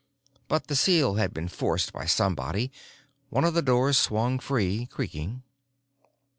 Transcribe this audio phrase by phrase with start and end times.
[0.47, 2.71] But the seal had been forced by somebody;
[3.29, 5.43] one of the doors swung free, creaking.